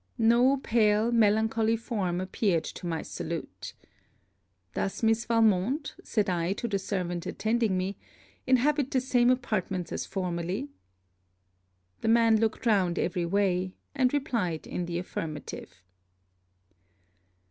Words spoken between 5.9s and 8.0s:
said I to the servant attending me,